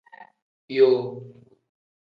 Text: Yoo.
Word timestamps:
Yoo. 0.75 1.03